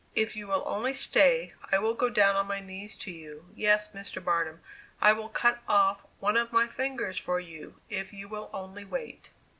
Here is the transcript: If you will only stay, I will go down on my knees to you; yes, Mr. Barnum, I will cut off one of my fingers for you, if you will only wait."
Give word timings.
If 0.15 0.35
you 0.35 0.47
will 0.47 0.63
only 0.65 0.95
stay, 0.95 1.53
I 1.71 1.77
will 1.77 1.93
go 1.93 2.09
down 2.09 2.35
on 2.35 2.47
my 2.47 2.59
knees 2.59 2.97
to 2.97 3.11
you; 3.11 3.45
yes, 3.55 3.91
Mr. 3.91 4.19
Barnum, 4.19 4.61
I 4.99 5.13
will 5.13 5.29
cut 5.29 5.59
off 5.67 6.07
one 6.19 6.37
of 6.37 6.51
my 6.51 6.65
fingers 6.67 7.19
for 7.19 7.39
you, 7.39 7.79
if 7.87 8.11
you 8.11 8.27
will 8.27 8.49
only 8.51 8.83
wait." 8.83 9.29